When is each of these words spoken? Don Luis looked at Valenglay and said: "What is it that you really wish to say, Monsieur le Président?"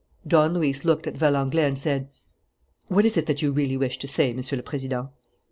Don 0.27 0.55
Luis 0.55 0.83
looked 0.83 1.05
at 1.05 1.13
Valenglay 1.15 1.63
and 1.63 1.77
said: 1.77 2.09
"What 2.87 3.05
is 3.05 3.17
it 3.17 3.27
that 3.27 3.43
you 3.43 3.51
really 3.51 3.77
wish 3.77 3.99
to 3.99 4.07
say, 4.07 4.33
Monsieur 4.33 4.55
le 4.57 4.63
Président?" 4.63 5.09